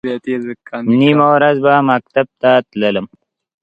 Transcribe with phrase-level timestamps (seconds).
[0.99, 3.05] نیمه ورځ به مکتب ته تلم.